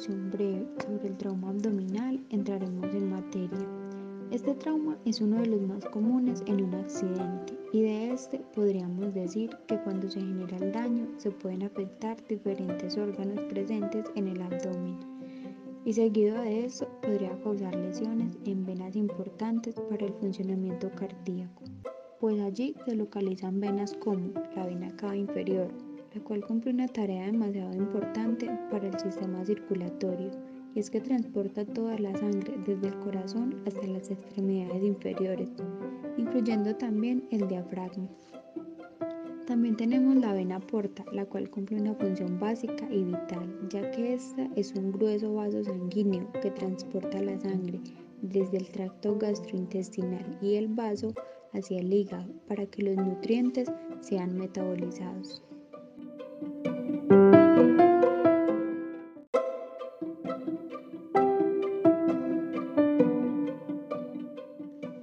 Breve 0.06 0.68
sobre 0.86 1.08
el 1.08 1.16
trauma 1.16 1.50
abdominal, 1.50 2.20
entraremos 2.30 2.94
en 2.94 3.10
materia. 3.10 3.66
Este 4.30 4.54
trauma 4.54 4.96
es 5.04 5.20
uno 5.20 5.40
de 5.40 5.46
los 5.46 5.62
más 5.62 5.84
comunes 5.86 6.44
en 6.46 6.62
un 6.62 6.74
accidente 6.74 7.58
y 7.72 7.82
de 7.82 8.12
este 8.12 8.38
podríamos 8.54 9.12
decir 9.12 9.50
que 9.66 9.78
cuando 9.80 10.08
se 10.08 10.20
genera 10.20 10.56
el 10.58 10.70
daño 10.70 11.08
se 11.16 11.30
pueden 11.30 11.64
afectar 11.64 12.16
diferentes 12.28 12.96
órganos 12.96 13.40
presentes 13.44 14.04
en 14.14 14.28
el 14.28 14.40
abdomen 14.40 14.98
y 15.84 15.94
seguido 15.94 16.40
de 16.42 16.66
eso 16.66 16.86
podría 17.02 17.36
causar 17.42 17.74
lesiones 17.74 18.38
en 18.44 18.66
venas 18.66 18.94
importantes 18.94 19.74
para 19.88 20.04
el 20.06 20.12
funcionamiento 20.14 20.90
cardíaco, 20.90 21.64
pues 22.20 22.40
allí 22.40 22.76
se 22.84 22.94
localizan 22.94 23.58
venas 23.58 23.94
como 23.94 24.32
la 24.54 24.66
vena 24.66 24.94
cava 24.96 25.16
inferior, 25.16 25.68
la 26.14 26.20
cual 26.22 26.44
cumple 26.44 26.72
una 26.72 26.88
tarea 26.88 27.26
demasiado 27.26 27.74
importante 27.74 28.48
para 28.70 28.88
el 28.88 28.98
sistema 28.98 29.44
circulatorio, 29.44 30.30
y 30.74 30.80
es 30.80 30.90
que 30.90 31.00
transporta 31.00 31.64
toda 31.64 31.98
la 31.98 32.14
sangre 32.16 32.54
desde 32.66 32.88
el 32.88 32.98
corazón 33.00 33.62
hasta 33.66 33.86
las 33.86 34.10
extremidades 34.10 34.82
inferiores, 34.82 35.50
incluyendo 36.16 36.74
también 36.76 37.26
el 37.30 37.48
diafragma. 37.48 38.08
También 39.46 39.76
tenemos 39.76 40.14
la 40.16 40.34
vena 40.34 40.60
porta, 40.60 41.04
la 41.10 41.24
cual 41.24 41.48
cumple 41.48 41.80
una 41.80 41.94
función 41.94 42.38
básica 42.38 42.86
y 42.90 43.02
vital, 43.02 43.68
ya 43.70 43.90
que 43.92 44.12
esta 44.12 44.46
es 44.56 44.74
un 44.74 44.92
grueso 44.92 45.32
vaso 45.34 45.64
sanguíneo 45.64 46.30
que 46.42 46.50
transporta 46.50 47.22
la 47.22 47.40
sangre 47.40 47.80
desde 48.20 48.58
el 48.58 48.68
tracto 48.68 49.16
gastrointestinal 49.16 50.38
y 50.42 50.56
el 50.56 50.68
vaso 50.68 51.14
hacia 51.54 51.78
el 51.80 51.92
hígado 51.92 52.30
para 52.46 52.66
que 52.66 52.82
los 52.82 52.96
nutrientes 52.96 53.70
sean 54.00 54.36
metabolizados. 54.36 55.42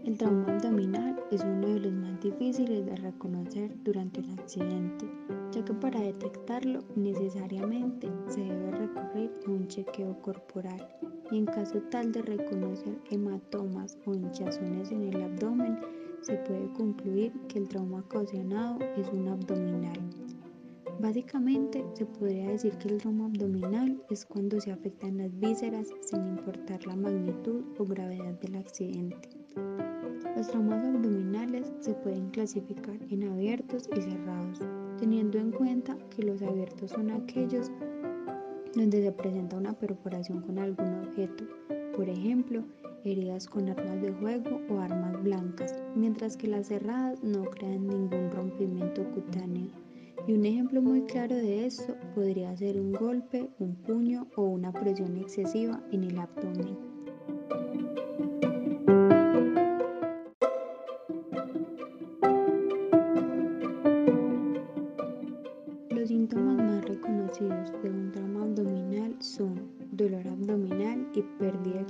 El 0.05 0.17
trauma 0.17 0.45
abdominal 0.47 1.21
es 1.31 1.43
uno 1.43 1.67
de 1.67 1.79
los 1.81 1.91
más 1.91 2.21
difíciles 2.21 2.85
de 2.85 2.95
reconocer 2.95 3.75
durante 3.83 4.21
el 4.21 4.29
accidente, 4.39 5.05
ya 5.51 5.65
que 5.65 5.73
para 5.73 5.99
detectarlo 5.99 6.79
necesariamente 6.95 8.09
se 8.27 8.41
debe 8.41 8.71
recurrir 8.71 9.31
a 9.45 9.51
un 9.51 9.67
chequeo 9.67 10.17
corporal 10.21 10.87
y 11.31 11.39
en 11.39 11.45
caso 11.45 11.81
tal 11.91 12.13
de 12.13 12.21
reconocer 12.21 12.97
hematomas 13.09 13.97
o 14.05 14.13
hinchazones 14.13 14.91
en 14.91 15.13
el 15.13 15.21
abdomen, 15.21 15.79
se 16.21 16.37
puede 16.37 16.71
concluir 16.73 17.33
que 17.49 17.59
el 17.59 17.67
trauma 17.67 17.99
ocasionado 17.99 18.79
es 18.95 19.07
un 19.09 19.27
abdominal. 19.27 19.99
Básicamente 20.99 21.85
se 21.93 22.05
podría 22.05 22.49
decir 22.49 22.77
que 22.77 22.87
el 22.87 22.97
trauma 22.97 23.25
abdominal 23.25 24.01
es 24.09 24.25
cuando 24.25 24.59
se 24.61 24.71
afectan 24.71 25.17
las 25.17 25.37
vísceras 25.39 25.89
sin 26.01 26.25
importar 26.25 26.85
la 26.87 26.95
magnitud 26.95 27.63
o 27.77 27.85
gravedad 27.85 28.39
del 28.39 28.55
accidente. 28.55 29.29
Los 30.37 30.47
traumas 30.47 30.85
abdominales 30.85 31.71
se 31.79 31.93
pueden 31.95 32.29
clasificar 32.29 32.97
en 33.09 33.23
abiertos 33.23 33.89
y 33.95 34.01
cerrados, 34.01 34.59
teniendo 34.97 35.37
en 35.37 35.51
cuenta 35.51 35.97
que 36.09 36.23
los 36.23 36.41
abiertos 36.41 36.91
son 36.91 37.11
aquellos 37.11 37.71
donde 38.73 39.03
se 39.03 39.11
presenta 39.11 39.57
una 39.57 39.73
perforación 39.73 40.41
con 40.41 40.59
algún 40.59 41.05
objeto, 41.05 41.45
por 41.95 42.09
ejemplo, 42.09 42.63
heridas 43.03 43.47
con 43.47 43.69
armas 43.69 44.01
de 44.01 44.11
juego 44.13 44.59
o 44.69 44.79
armas 44.79 45.21
blancas, 45.23 45.75
mientras 45.95 46.35
que 46.35 46.47
las 46.47 46.67
cerradas 46.67 47.23
no 47.23 47.43
crean 47.45 47.87
ningún 47.87 48.31
rompimiento 48.31 49.03
cutáneo. 49.11 49.84
Y 50.27 50.33
un 50.33 50.45
ejemplo 50.45 50.81
muy 50.81 51.03
claro 51.03 51.35
de 51.35 51.67
esto 51.67 51.95
podría 52.15 52.55
ser 52.57 52.79
un 52.79 52.93
golpe, 52.93 53.47
un 53.59 53.75
puño 53.75 54.27
o 54.35 54.43
una 54.43 54.73
presión 54.73 55.17
excesiva 55.17 55.83
en 55.91 56.03
el 56.03 56.17
abdomen. 56.17 56.94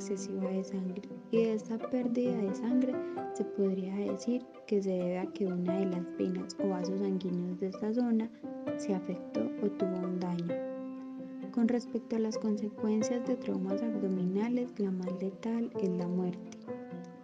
Excesiva 0.06 0.50
de 0.52 0.64
sangre. 0.64 1.02
Y 1.32 1.38
de 1.38 1.54
esta 1.54 1.78
pérdida 1.78 2.38
de 2.38 2.54
sangre 2.54 2.94
se 3.34 3.44
podría 3.44 3.96
decir 3.96 4.46
que 4.68 4.82
se 4.82 4.92
debe 4.92 5.18
a 5.18 5.26
que 5.26 5.48
una 5.48 5.80
de 5.80 5.86
las 5.88 6.18
venas 6.18 6.56
o 6.64 6.70
vasos 6.70 7.00
sanguíneos 7.00 7.60
de 7.60 7.68
esta 7.68 7.92
zona 7.94 8.30
se 8.78 8.94
afectó 8.94 9.42
o 9.64 9.70
tuvo 9.72 10.08
un 10.08 10.20
daño. 10.20 10.54
Con 11.52 11.68
respecto 11.68 12.18
a 12.18 12.20
las 12.20 12.38
consecuencias 12.38 13.26
de 13.26 13.36
traumas 13.36 13.82
abdominales, 13.82 14.70
la 14.78 14.92
más 14.92 15.12
letal 15.22 15.72
es 15.82 15.90
la 15.90 16.08
muerte 16.08 16.58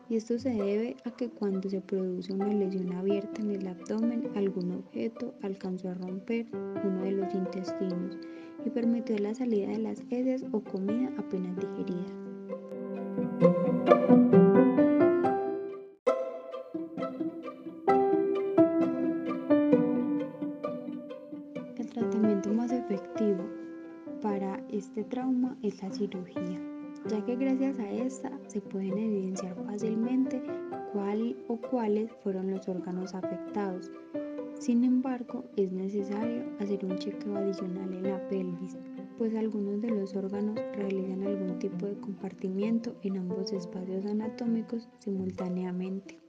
y 0.09 0.17
esto 0.17 0.38
se 0.39 0.50
debe 0.50 0.97
a 1.05 1.11
que 1.11 1.29
cuando 1.29 1.69
se 1.69 1.79
produce 1.79 2.33
una 2.33 2.47
lesión 2.47 2.91
abierta 2.93 3.41
en 3.41 3.51
el 3.51 3.65
abdomen, 3.65 4.29
algún 4.35 4.73
objeto 4.73 5.33
alcanzó 5.41 5.88
a 5.89 5.93
romper 5.93 6.47
uno 6.83 7.03
de 7.03 7.11
los 7.11 7.33
intestinos 7.33 8.17
y 8.65 8.69
permitió 8.71 9.17
la 9.19 9.33
salida 9.33 9.69
de 9.69 9.77
las 9.77 10.01
heces 10.09 10.43
o 10.51 10.59
comida 10.59 11.13
apenas 11.17 11.55
digerida. 11.55 12.21
Este 24.91 25.05
trauma 25.05 25.57
es 25.63 25.81
la 25.81 25.89
cirugía 25.89 26.60
ya 27.07 27.24
que 27.24 27.38
gracias 27.38 27.79
a 27.79 27.89
esta 27.89 28.31
se 28.48 28.60
pueden 28.60 28.98
evidenciar 28.98 29.55
fácilmente 29.65 30.43
cuál 30.91 31.38
o 31.48 31.55
cuáles 31.55 32.12
fueron 32.24 32.51
los 32.51 32.67
órganos 32.67 33.15
afectados. 33.15 33.89
Sin 34.60 34.83
embargo, 34.83 35.45
es 35.55 35.71
necesario 35.71 36.43
hacer 36.60 36.86
un 36.86 36.98
chequeo 36.98 37.38
adicional 37.38 37.93
en 37.93 38.03
la 38.03 38.27
pelvis, 38.27 38.77
pues 39.17 39.33
algunos 39.33 39.81
de 39.81 39.91
los 39.91 40.13
órganos 40.13 40.60
realizan 40.75 41.24
algún 41.24 41.57
tipo 41.57 41.86
de 41.86 41.98
compartimiento 41.98 42.93
en 43.01 43.17
ambos 43.17 43.53
espacios 43.53 44.05
anatómicos 44.05 44.89
simultáneamente. 45.00 46.19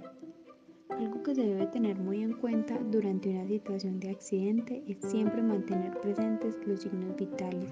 Algo 0.88 1.22
que 1.22 1.34
se 1.34 1.42
debe 1.42 1.66
tener 1.66 1.98
muy 1.98 2.22
en 2.22 2.34
cuenta 2.34 2.78
durante 2.78 3.30
una 3.30 3.46
situación 3.48 3.98
de 3.98 4.10
accidente 4.10 4.84
es 4.86 4.98
siempre 5.10 5.42
mantener 5.42 6.00
presentes 6.00 6.56
los 6.64 6.80
signos 6.80 7.16
vitales. 7.16 7.68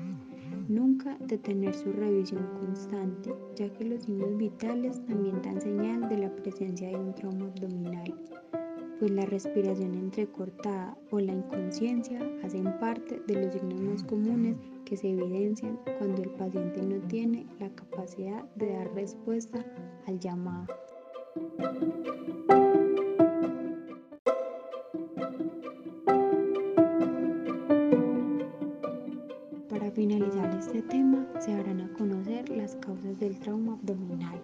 Nunca 0.71 1.17
detener 1.19 1.75
su 1.75 1.91
revisión 1.91 2.47
constante, 2.61 3.35
ya 3.57 3.69
que 3.73 3.85
los 3.85 4.05
signos 4.05 4.37
vitales 4.37 5.05
también 5.05 5.43
dan 5.43 5.61
señal 5.61 6.09
de 6.09 6.19
la 6.19 6.31
presencia 6.37 6.87
de 6.87 6.95
un 6.95 7.13
trauma 7.13 7.47
abdominal, 7.47 8.15
pues 9.01 9.11
la 9.11 9.27
respiración 9.27 9.97
entrecortada 9.97 10.97
o 11.11 11.19
la 11.19 11.33
inconsciencia 11.33 12.21
hacen 12.45 12.73
parte 12.79 13.21
de 13.27 13.47
los 13.47 13.53
signos 13.53 13.81
más 13.81 14.05
comunes 14.05 14.59
que 14.85 14.97
se 14.97 15.11
evidencian 15.11 15.77
cuando 15.99 16.23
el 16.23 16.31
paciente 16.31 16.81
no 16.83 17.01
tiene 17.09 17.49
la 17.59 17.69
capacidad 17.71 18.45
de 18.55 18.73
dar 18.73 18.95
respuesta 18.95 19.67
al 20.07 20.21
llamado. 20.21 20.69
Del 33.21 33.39
trauma 33.39 33.75
abdominal. 33.75 34.43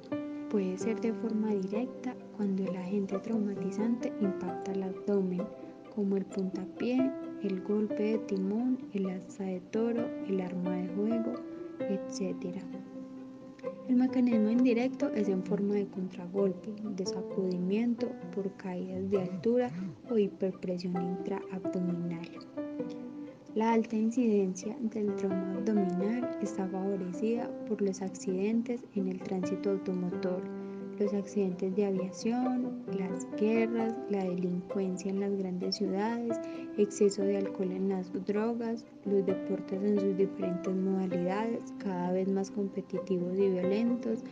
Puede 0.51 0.77
ser 0.77 1.01
de 1.01 1.13
forma 1.13 1.49
directa 1.55 2.15
cuando 2.37 2.65
el 2.65 2.77
agente 2.77 3.19
traumatizante 3.19 4.13
impacta 4.21 4.73
el 4.73 4.83
abdomen, 4.85 5.43
como 5.95 6.17
el 6.17 6.27
puntapié, 6.27 7.11
el 7.43 7.63
golpe 7.63 8.03
de 8.03 8.19
timón, 8.19 8.79
el 8.93 9.09
asa 9.11 9.45
de 9.45 9.61
toro, 9.61 10.07
el 10.29 10.41
arma 10.41 10.77
de 10.77 10.89
juego, 10.89 11.35
etc. 11.81 12.63
El 13.89 13.97
mecanismo 13.97 14.51
indirecto 14.51 15.11
es 15.15 15.29
en 15.29 15.43
forma 15.43 15.75
de 15.75 15.87
contragolpe, 15.87 16.71
de 16.83 17.07
sacudimiento 17.07 18.09
por 18.35 18.53
caídas 18.57 19.11
de 19.11 19.23
altura 19.23 19.71
o 20.11 20.19
hiperpresión 20.19 20.95
intraabdominal. 21.03 22.29
La 23.57 23.73
alta 23.73 23.97
incidencia 23.97 24.77
del 24.83 25.17
trauma 25.17 25.55
abdominal 25.55 26.29
está 26.43 26.69
favorecida 26.69 27.49
por 27.67 27.81
los 27.81 28.03
accidentes 28.03 28.85
en 28.95 29.09
el 29.09 29.19
tránsito 29.19 29.71
automotor, 29.71 30.43
los 30.99 31.15
accidentes 31.15 31.75
de 31.75 31.87
aviación, 31.87 32.83
las 32.99 33.27
guerras, 33.41 33.95
la 34.11 34.25
delincuencia 34.25 35.11
en 35.11 35.21
las 35.21 35.35
grandes 35.39 35.77
ciudades, 35.77 36.39
exceso 36.77 37.23
de 37.23 37.39
alcohol 37.39 37.73
en 37.73 37.89
las 37.89 38.13
drogas, 38.27 38.85
los 39.07 39.25
deportes 39.25 39.83
en 39.83 40.01
sus 40.01 40.19
diferentes 40.19 40.75
modalidades, 40.75 41.73
cada 41.79 42.13
vez 42.13 42.29
más 42.29 42.51
competitivos 42.51 43.39
y 43.39 43.49
violentos, 43.49 44.23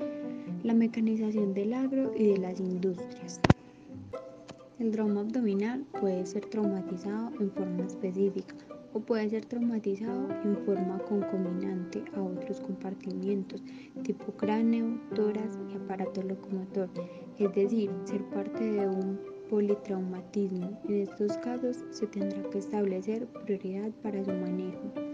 la 0.65 0.75
mecanización 0.75 1.55
del 1.55 1.73
agro 1.73 2.13
y 2.15 2.27
de 2.27 2.37
las 2.37 2.61
industrias. 2.61 3.41
El 4.79 4.91
trauma 4.91 5.23
abdominal 5.23 5.87
puede 5.99 6.27
ser 6.27 6.45
traumatizado 6.45 7.31
en 7.41 7.51
forma 7.53 7.87
específica 7.87 8.55
o 8.95 9.01
puede 9.01 9.29
ser 9.29 9.45
traumatizado 9.45 10.29
en 10.45 10.57
forma 10.65 10.99
concominante 11.01 12.03
a 12.15 12.23
otros 12.23 12.61
compartimientos 12.61 13.63
tipo 14.03 14.33
cráneo, 14.33 14.99
toras 15.15 15.59
y 15.71 15.77
aparato 15.77 16.23
locomotor, 16.23 16.89
es 17.39 17.55
decir, 17.55 17.91
ser 18.05 18.25
parte 18.31 18.65
de 18.65 18.89
un 18.89 19.19
politraumatismo. 19.51 20.81
En 20.89 21.03
estos 21.03 21.37
casos 21.39 21.85
se 21.91 22.07
tendrá 22.07 22.43
que 22.51 22.59
establecer 22.59 23.27
prioridad 23.45 23.91
para 24.03 24.25
su 24.25 24.33
manejo. 24.33 25.14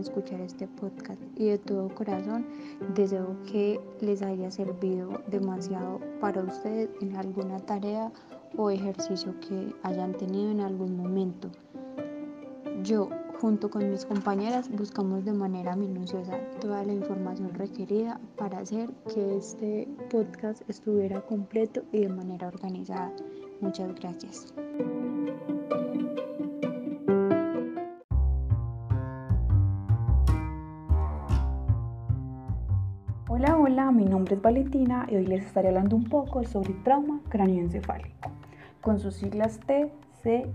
Escuchar 0.00 0.40
este 0.40 0.66
podcast 0.66 1.20
y 1.36 1.46
de 1.46 1.58
todo 1.58 1.88
corazón 1.94 2.46
deseo 2.94 3.36
que 3.50 3.80
les 4.00 4.22
haya 4.22 4.50
servido 4.50 5.22
demasiado 5.28 6.00
para 6.20 6.42
ustedes 6.42 6.90
en 7.00 7.16
alguna 7.16 7.58
tarea 7.60 8.12
o 8.56 8.70
ejercicio 8.70 9.34
que 9.40 9.74
hayan 9.82 10.12
tenido 10.14 10.50
en 10.50 10.60
algún 10.60 10.96
momento. 10.96 11.50
Yo, 12.82 13.08
junto 13.40 13.70
con 13.70 13.90
mis 13.90 14.04
compañeras, 14.04 14.70
buscamos 14.70 15.24
de 15.24 15.32
manera 15.32 15.76
minuciosa 15.76 16.38
toda 16.60 16.82
la 16.84 16.92
información 16.92 17.52
requerida 17.54 18.20
para 18.36 18.58
hacer 18.58 18.90
que 19.12 19.36
este 19.36 19.88
podcast 20.10 20.62
estuviera 20.68 21.20
completo 21.20 21.82
y 21.92 22.00
de 22.00 22.08
manera 22.08 22.48
organizada. 22.48 23.12
Muchas 23.60 23.94
gracias. 23.94 24.54
Hola, 33.42 33.56
hola, 33.56 33.90
mi 33.90 34.04
nombre 34.04 34.34
es 34.34 34.42
Valentina 34.42 35.06
y 35.10 35.16
hoy 35.16 35.26
les 35.26 35.46
estaré 35.46 35.68
hablando 35.68 35.96
un 35.96 36.04
poco 36.04 36.44
sobre 36.44 36.74
trauma 36.84 37.20
cráneoencefálico, 37.30 38.30
con 38.82 39.00
sus 39.00 39.14
siglas 39.14 39.58
TCE, 39.60 40.50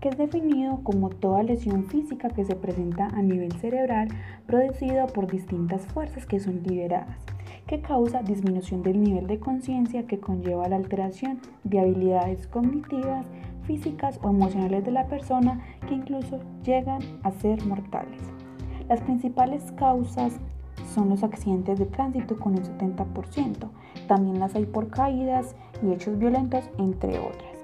que 0.00 0.08
es 0.08 0.18
definido 0.18 0.80
como 0.82 1.10
toda 1.10 1.44
lesión 1.44 1.84
física 1.84 2.28
que 2.28 2.44
se 2.44 2.56
presenta 2.56 3.06
a 3.06 3.22
nivel 3.22 3.52
cerebral 3.60 4.08
producida 4.48 5.06
por 5.06 5.30
distintas 5.30 5.86
fuerzas 5.86 6.26
que 6.26 6.40
son 6.40 6.64
liberadas, 6.64 7.16
que 7.68 7.80
causa 7.80 8.24
disminución 8.24 8.82
del 8.82 9.00
nivel 9.00 9.28
de 9.28 9.38
conciencia 9.38 10.08
que 10.08 10.18
conlleva 10.18 10.68
la 10.68 10.74
alteración 10.74 11.38
de 11.62 11.78
habilidades 11.78 12.48
cognitivas, 12.48 13.24
físicas 13.68 14.18
o 14.20 14.30
emocionales 14.30 14.84
de 14.84 14.90
la 14.90 15.06
persona 15.06 15.60
que 15.86 15.94
incluso 15.94 16.40
llegan 16.64 17.02
a 17.22 17.30
ser 17.30 17.64
mortales. 17.66 18.20
Las 18.88 19.00
principales 19.00 19.70
causas 19.76 20.40
son 20.94 21.08
los 21.08 21.22
accidentes 21.22 21.78
de 21.78 21.86
tránsito 21.86 22.38
con 22.38 22.54
un 22.54 22.64
70%. 22.64 23.68
También 24.08 24.38
las 24.40 24.54
hay 24.54 24.66
por 24.66 24.88
caídas 24.88 25.54
y 25.82 25.92
hechos 25.92 26.18
violentos, 26.18 26.64
entre 26.78 27.18
otras. 27.18 27.60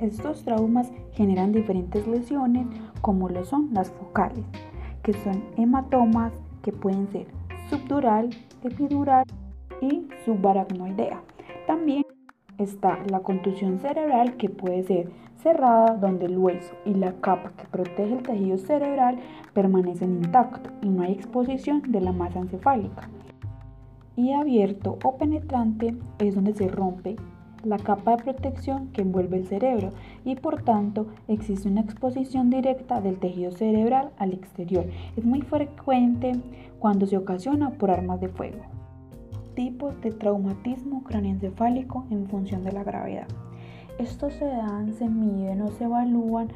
Estos 0.00 0.44
traumas 0.44 0.90
generan 1.12 1.52
diferentes 1.52 2.06
lesiones 2.06 2.66
como 3.00 3.28
lo 3.28 3.44
son 3.44 3.70
las 3.72 3.90
focales, 3.90 4.44
que 5.02 5.12
son 5.12 5.44
hematomas 5.56 6.32
que 6.62 6.72
pueden 6.72 7.08
ser 7.08 7.26
subdural, 7.70 8.30
epidural 8.62 9.24
y 9.80 10.06
subaracnoidea. 10.24 11.20
También 11.66 12.04
está 12.58 12.98
la 13.08 13.20
contusión 13.20 13.78
cerebral 13.78 14.36
que 14.36 14.48
puede 14.48 14.82
ser 14.84 15.10
cerrada 15.42 15.96
donde 15.96 16.26
el 16.26 16.38
hueso 16.38 16.74
y 16.84 16.94
la 16.94 17.12
capa 17.20 17.52
que 17.56 17.66
protege 17.66 18.14
el 18.14 18.22
tejido 18.22 18.58
cerebral 18.58 19.18
permanecen 19.54 20.16
intactos 20.24 20.72
y 20.82 20.88
no 20.88 21.02
hay 21.02 21.12
exposición 21.12 21.82
de 21.88 22.00
la 22.00 22.12
masa 22.12 22.40
encefálica. 22.40 23.08
Y 24.16 24.32
abierto 24.32 24.98
o 25.02 25.16
penetrante 25.16 25.96
es 26.18 26.34
donde 26.34 26.54
se 26.54 26.68
rompe 26.68 27.16
la 27.64 27.78
capa 27.78 28.12
de 28.12 28.22
protección 28.22 28.88
que 28.88 29.02
envuelve 29.02 29.38
el 29.38 29.46
cerebro 29.46 29.90
y 30.24 30.36
por 30.36 30.62
tanto 30.62 31.06
existe 31.28 31.68
una 31.68 31.80
exposición 31.80 32.50
directa 32.50 33.00
del 33.00 33.18
tejido 33.18 33.50
cerebral 33.52 34.10
al 34.18 34.32
exterior. 34.32 34.86
Es 35.16 35.24
muy 35.24 35.42
frecuente 35.42 36.32
cuando 36.78 37.06
se 37.06 37.16
ocasiona 37.16 37.70
por 37.70 37.90
armas 37.90 38.20
de 38.20 38.28
fuego. 38.28 38.60
Tipos 39.54 39.98
de 40.00 40.10
traumatismo 40.10 41.04
craneoencefálico 41.04 42.04
en 42.10 42.26
función 42.26 42.64
de 42.64 42.72
la 42.72 42.84
gravedad. 42.84 43.28
Estos 43.98 44.34
se 44.34 44.44
dan, 44.44 44.92
se 44.92 45.08
miden 45.08 45.62
o 45.62 45.68
se 45.68 45.84
evalúan 45.84 46.48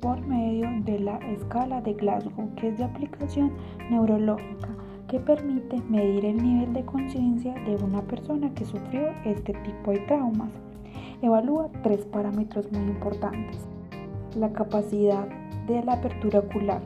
por 0.00 0.20
medio 0.26 0.68
de 0.84 0.98
la 0.98 1.18
escala 1.30 1.80
de 1.80 1.94
Glasgow, 1.94 2.54
que 2.56 2.68
es 2.68 2.78
de 2.78 2.84
aplicación 2.84 3.52
neurológica, 3.90 4.68
que 5.08 5.20
permite 5.20 5.82
medir 5.88 6.24
el 6.24 6.42
nivel 6.42 6.72
de 6.72 6.84
conciencia 6.84 7.54
de 7.64 7.76
una 7.76 8.00
persona 8.02 8.52
que 8.54 8.64
sufrió 8.64 9.08
este 9.24 9.52
tipo 9.52 9.90
de 9.90 9.98
traumas. 10.00 10.50
Evalúa 11.22 11.68
tres 11.82 12.04
parámetros 12.06 12.70
muy 12.72 12.82
importantes. 12.82 13.66
La 14.36 14.52
capacidad 14.52 15.26
de 15.66 15.82
la 15.82 15.94
apertura 15.94 16.40
ocular, 16.40 16.80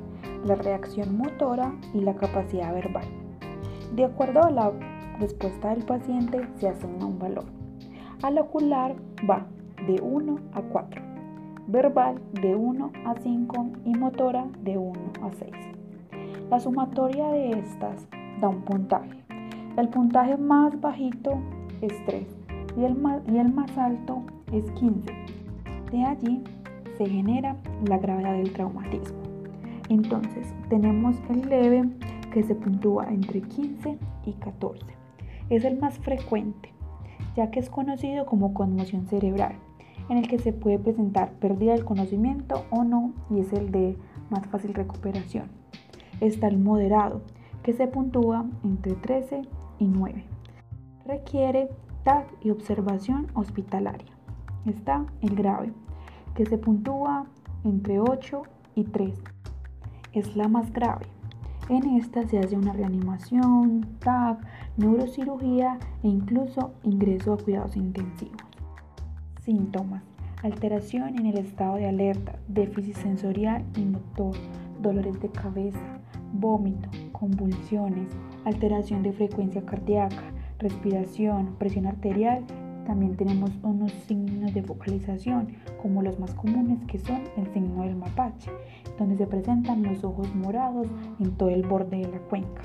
la 0.45 0.55
reacción 0.57 1.17
motora 1.17 1.73
y 1.93 2.01
la 2.01 2.15
capacidad 2.15 2.73
verbal. 2.73 3.05
De 3.95 4.05
acuerdo 4.05 4.43
a 4.43 4.51
la 4.51 4.73
respuesta 5.21 5.71
del 5.71 5.85
paciente 5.85 6.49
se 6.59 6.69
asigna 6.69 7.07
un 7.07 7.19
valor. 7.19 7.45
Al 8.23 8.39
ocular 8.39 8.97
va 9.29 9.47
de 9.87 10.01
1 10.01 10.39
a 10.55 10.63
4, 10.63 11.03
verbal 11.67 12.21
de 12.41 12.55
1 12.55 12.93
a 13.07 13.15
5 13.15 13.67
y 13.85 13.95
motora 13.95 14.47
de 14.63 14.77
1 14.77 14.93
a 15.23 15.31
6. 15.31 15.53
La 16.51 16.61
sumatoria 16.61 17.29
de 17.29 17.59
estas 17.59 18.07
da 18.41 18.49
un 18.49 18.63
puntaje. 18.63 19.25
El 19.77 19.89
puntaje 19.89 20.37
más 20.37 20.81
bajito 20.81 21.39
es 21.81 21.93
3, 22.07 22.27
y 22.77 22.85
el 22.85 22.95
más, 22.95 23.23
y 23.29 23.39
el 23.39 23.53
más 23.53 23.77
alto 23.79 24.23
es 24.53 24.71
15. 24.73 25.13
De 25.91 26.05
allí 26.05 26.43
se 26.97 27.07
genera 27.07 27.57
la 27.89 27.99
gravedad 27.99 28.35
del 28.35 28.53
traumatismo. 28.53 29.19
Entonces 29.89 30.55
tenemos 30.69 31.17
el 31.31 31.49
leve 31.49 31.89
que 32.33 32.43
se 32.43 32.55
puntúa 32.55 33.07
entre 33.09 33.41
15 33.41 33.99
y 34.27 34.33
14. 34.35 34.85
Es 35.51 35.65
el 35.65 35.79
más 35.79 35.99
frecuente, 35.99 36.73
ya 37.37 37.51
que 37.51 37.61
es 37.61 37.69
conocido 37.69 38.27
como 38.27 38.55
conmoción 38.55 39.07
cerebral, 39.07 39.57
en 40.09 40.19
el 40.19 40.29
que 40.29 40.39
se 40.39 40.53
puede 40.53 40.79
presentar 40.79 41.33
pérdida 41.35 41.73
del 41.73 41.85
conocimiento 41.85 42.65
o 42.71 42.85
no 42.85 43.13
y 43.31 43.41
es 43.41 43.53
el 43.53 43.71
de 43.71 43.97
más 44.31 44.47
fácil 44.47 44.75
recuperación. 44.75 45.49
Está 46.21 46.49
el 46.49 46.59
moderado, 46.59 47.23
que 47.63 47.73
se 47.73 47.87
puntúa 47.87 48.45
entre 48.63 48.95
13 48.95 49.43
y 49.79 49.87
9. 49.87 50.25
Requiere 51.07 51.71
TAC 52.05 52.27
y 52.43 52.51
observación 52.51 53.29
hospitalaria. 53.35 54.13
Está 54.67 55.07
el 55.23 55.35
grave, 55.35 55.73
que 56.35 56.47
se 56.47 56.59
puntúa 56.59 57.27
entre 57.65 58.01
8 58.01 58.43
y 58.75 58.85
3. 58.85 59.15
Es 60.13 60.37
la 60.37 60.49
más 60.49 60.73
grave. 60.73 61.07
En 61.69 61.97
esta 61.97 62.27
se 62.29 62.39
hace 62.39 62.57
una 62.57 62.75
reanimación, 62.75 63.87
TAC, 64.01 64.39
neurocirugía 64.77 65.79
e 66.03 66.09
incluso 66.09 66.73
ingreso 66.83 67.33
a 67.33 67.39
cuidados 67.39 67.77
intensivos. 67.77 68.54
Síntomas. 69.45 70.03
Alteración 70.43 71.19
en 71.19 71.27
el 71.27 71.37
estado 71.37 71.77
de 71.77 71.87
alerta, 71.87 72.39
déficit 72.49 72.97
sensorial 72.97 73.63
y 73.77 73.85
motor, 73.85 74.35
dolores 74.81 75.21
de 75.21 75.29
cabeza, 75.29 76.01
vómito, 76.33 76.89
convulsiones, 77.13 78.09
alteración 78.47 79.03
de 79.03 79.13
frecuencia 79.13 79.61
cardíaca, 79.67 80.23
respiración, 80.59 81.57
presión 81.59 81.85
arterial. 81.85 82.43
También 82.87 83.17
tenemos 83.17 83.51
unos 83.63 83.93
signos 84.07 84.55
de 84.55 84.63
focalización, 84.63 85.49
como 85.83 86.01
los 86.01 86.19
más 86.19 86.33
comunes 86.33 86.83
que 86.87 86.99
son 86.99 87.21
el 87.37 87.47
signo 87.53 87.83
del 87.83 87.97
mapache, 87.97 88.51
donde 88.99 89.19
se 89.19 89.27
presentan 89.27 89.83
los 89.83 90.05
ojos 90.05 90.35
morados 90.35 90.87
en 91.21 91.33
todo 91.33 91.51
el 91.51 91.67
borde 91.67 91.99
de 91.99 92.09
la 92.09 92.19
cuenca, 92.19 92.63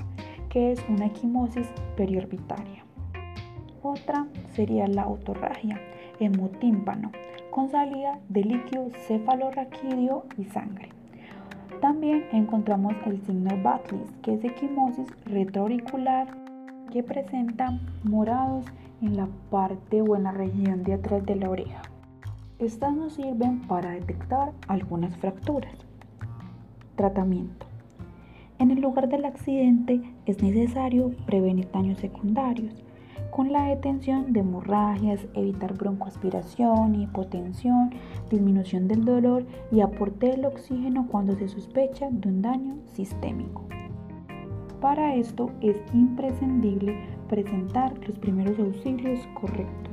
que 0.48 0.72
es 0.72 0.82
una 0.88 1.06
equimosis 1.06 1.66
periorbitaria. 1.94 2.86
Otra 3.82 4.26
sería 4.52 4.86
la 4.86 5.08
otorragia, 5.08 5.78
hemotímpano, 6.20 7.10
con 7.50 7.68
salida 7.68 8.20
de 8.28 8.44
líquido 8.44 8.90
cefalorraquídeo 9.08 10.24
y 10.38 10.44
sangre. 10.44 10.90
También 11.80 12.24
encontramos 12.32 12.94
el 13.06 13.20
signo 13.22 13.50
Batley, 13.62 14.02
que 14.22 14.34
es 14.34 14.44
equimosis 14.44 15.08
retroauricular 15.24 16.28
que 16.92 17.02
presenta 17.02 17.78
morados 18.04 18.66
en 19.00 19.16
la 19.16 19.28
parte 19.50 20.02
o 20.02 20.14
en 20.14 20.24
la 20.24 20.32
región 20.32 20.82
de 20.82 20.94
atrás 20.94 21.24
de 21.24 21.36
la 21.36 21.48
oreja. 21.48 21.82
Estas 22.58 22.94
nos 22.94 23.14
sirven 23.14 23.60
para 23.62 23.92
detectar 23.92 24.52
algunas 24.68 25.16
fracturas. 25.16 25.72
Tratamiento. 26.96 27.66
En 28.58 28.70
el 28.70 28.82
lugar 28.82 29.08
del 29.08 29.24
accidente 29.24 30.02
es 30.26 30.42
necesario 30.42 31.12
prevenir 31.24 31.70
daños 31.72 31.98
secundarios 31.98 32.74
con 33.30 33.52
la 33.52 33.64
detención 33.64 34.32
de 34.32 34.40
hemorragias, 34.40 35.26
evitar 35.34 35.74
broncoaspiración, 35.74 36.94
hipotensión, 36.94 37.90
disminución 38.30 38.88
del 38.88 39.04
dolor 39.04 39.44
y 39.70 39.80
aporte 39.80 40.28
del 40.28 40.46
oxígeno 40.46 41.06
cuando 41.08 41.34
se 41.36 41.48
sospecha 41.48 42.08
de 42.10 42.28
un 42.28 42.42
daño 42.42 42.76
sistémico. 42.94 43.64
Para 44.80 45.14
esto 45.14 45.50
es 45.60 45.76
imprescindible 45.92 46.96
presentar 47.28 47.92
los 48.06 48.18
primeros 48.18 48.58
auxilios 48.58 49.20
correctos 49.40 49.90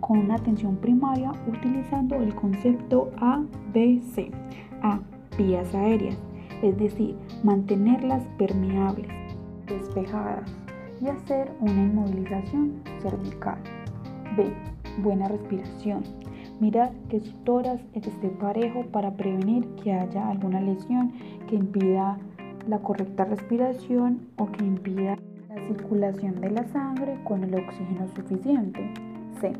con 0.00 0.18
una 0.18 0.36
atención 0.36 0.76
primaria 0.76 1.32
utilizando 1.46 2.16
el 2.16 2.34
concepto 2.34 3.10
ABC. 3.18 4.32
A. 4.82 4.98
Vías 5.38 5.74
aéreas, 5.74 6.18
es 6.62 6.76
decir, 6.78 7.16
mantenerlas 7.44 8.22
permeables, 8.38 9.08
despejadas, 9.66 10.50
y 11.00 11.08
hacer 11.08 11.50
una 11.60 11.72
inmovilización 11.72 12.82
cervical. 13.00 13.58
B. 14.36 14.52
Buena 15.02 15.28
respiración. 15.28 16.02
Mirar 16.60 16.92
que 17.08 17.20
su 17.20 17.32
tórax 17.44 17.82
esté 17.94 18.28
parejo 18.28 18.84
para 18.92 19.14
prevenir 19.14 19.66
que 19.82 19.92
haya 19.92 20.28
alguna 20.28 20.60
lesión 20.60 21.12
que 21.48 21.56
impida 21.56 22.18
la 22.68 22.78
correcta 22.80 23.24
respiración 23.24 24.28
o 24.36 24.50
que 24.52 24.64
impida 24.64 25.16
la 25.48 25.66
circulación 25.68 26.40
de 26.40 26.50
la 26.50 26.64
sangre 26.68 27.18
con 27.24 27.44
el 27.44 27.54
oxígeno 27.54 28.06
suficiente. 28.14 28.92
C. 29.40 29.52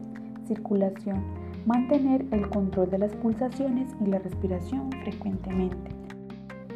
Circulación. 0.47 1.23
Mantener 1.65 2.25
el 2.33 2.49
control 2.49 2.91
de 2.91 2.99
las 2.99 3.15
pulsaciones 3.17 3.89
y 4.01 4.07
la 4.07 4.19
respiración 4.19 4.91
frecuentemente. 5.03 6.00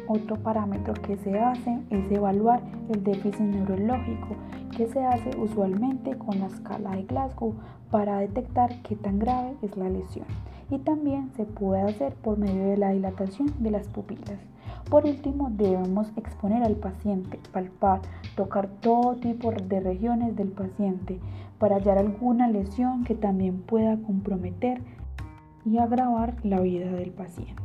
Otro 0.07 0.35
parámetro 0.37 0.93
que 0.93 1.17
se 1.17 1.39
hace 1.39 1.79
es 1.89 2.11
evaluar 2.11 2.61
el 2.89 3.03
déficit 3.03 3.41
neurológico 3.41 4.35
que 4.75 4.87
se 4.87 5.03
hace 5.03 5.31
usualmente 5.37 6.15
con 6.17 6.39
la 6.39 6.47
escala 6.47 6.91
de 6.91 7.03
Glasgow 7.03 7.55
para 7.89 8.19
detectar 8.19 8.81
qué 8.83 8.95
tan 8.95 9.19
grave 9.19 9.55
es 9.61 9.75
la 9.77 9.89
lesión 9.89 10.27
y 10.69 10.79
también 10.79 11.31
se 11.35 11.45
puede 11.45 11.81
hacer 11.81 12.13
por 12.15 12.37
medio 12.37 12.65
de 12.65 12.77
la 12.77 12.91
dilatación 12.91 13.53
de 13.59 13.71
las 13.71 13.87
pupilas. 13.87 14.39
Por 14.89 15.05
último, 15.05 15.49
debemos 15.51 16.11
exponer 16.15 16.63
al 16.63 16.75
paciente, 16.75 17.39
palpar, 17.51 18.01
tocar 18.35 18.67
todo 18.81 19.15
tipo 19.15 19.51
de 19.51 19.79
regiones 19.79 20.35
del 20.35 20.49
paciente 20.49 21.19
para 21.57 21.77
hallar 21.77 21.97
alguna 21.97 22.47
lesión 22.47 23.03
que 23.03 23.15
también 23.15 23.61
pueda 23.63 23.97
comprometer 23.97 24.81
y 25.65 25.79
agravar 25.79 26.35
la 26.43 26.59
vida 26.59 26.91
del 26.91 27.11
paciente. 27.11 27.64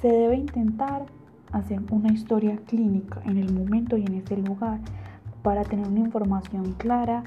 Se 0.00 0.08
debe 0.08 0.36
intentar 0.36 1.06
hacer 1.50 1.80
una 1.90 2.12
historia 2.12 2.56
clínica 2.66 3.20
en 3.24 3.36
el 3.36 3.52
momento 3.52 3.96
y 3.96 4.04
en 4.04 4.14
ese 4.14 4.36
lugar 4.36 4.78
para 5.42 5.64
tener 5.64 5.88
una 5.88 6.00
información 6.00 6.74
clara 6.74 7.24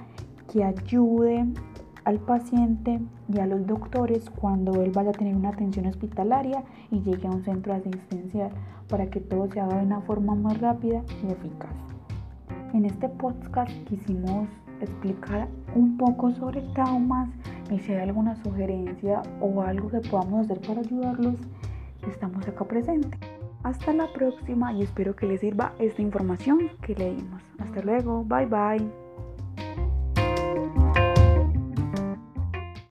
que 0.52 0.64
ayude 0.64 1.46
al 2.06 2.20
paciente 2.20 3.02
y 3.28 3.40
a 3.40 3.46
los 3.46 3.68
doctores 3.68 4.30
cuando 4.30 4.82
él 4.82 4.92
vaya 4.92 5.10
a 5.10 5.14
tener 5.14 5.36
una 5.36 5.50
atención 5.50 5.86
hospitalaria 5.86 6.64
y 6.92 7.02
llegue 7.02 7.28
a 7.28 7.32
un 7.32 7.44
centro 7.44 7.74
asistencial 7.74 8.52
para 8.88 9.10
que 9.10 9.20
todo 9.20 9.50
se 9.52 9.60
haga 9.60 9.78
de 9.78 9.86
una 9.86 10.02
forma 10.02 10.36
más 10.36 10.60
rápida 10.60 11.04
y 11.24 11.32
eficaz. 11.32 11.72
En 12.74 12.86
este 12.86 13.10
podcast 13.10 13.72
quisimos 13.84 14.48
explicar 14.80 15.48
un 15.76 15.98
poco 15.98 16.32
sobre 16.32 16.62
traumas 16.74 17.30
y 17.70 17.80
si 17.80 17.92
hay 17.92 18.00
alguna 18.00 18.36
sugerencia 18.44 19.22
o 19.42 19.62
algo 19.62 19.90
que 19.90 20.00
podamos 20.00 20.46
hacer 20.46 20.60
para 20.62 20.80
ayudarlos, 20.80 21.36
estamos 22.10 22.48
acá 22.48 22.66
presentes. 22.66 23.20
Hasta 23.64 23.94
la 23.94 24.08
próxima 24.12 24.74
y 24.74 24.84
espero 24.84 25.16
que 25.16 25.28
les 25.28 25.42
sirva 25.42 25.74
esta 25.80 26.02
información 26.02 26.72
que 26.82 26.96
leímos. 26.96 27.42
Hasta 27.60 27.82
luego, 27.82 28.24
bye 28.24 28.48
bye. 28.48 29.01